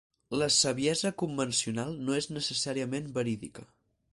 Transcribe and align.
La 0.43 0.45
saviesa 0.53 1.11
convencional 1.23 1.93
no 2.07 2.17
és 2.23 2.31
necessàriament 2.39 3.13
verídica. 3.19 3.69